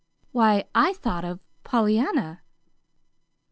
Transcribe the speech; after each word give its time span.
"Why, 0.31 0.65
I'd 0.73 0.95
thought 0.97 1.23
of 1.23 1.39
Pollyanna." 1.63 2.41